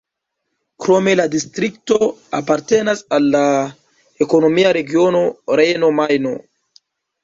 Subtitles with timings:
[0.85, 1.99] Krome la distrikto
[2.39, 3.45] apartenas al la
[4.29, 5.27] ekonomia regiono
[5.63, 6.39] Rejno-Majno.